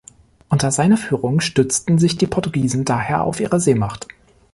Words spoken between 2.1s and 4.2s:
die Portugiesen daher auf ihre Seemacht.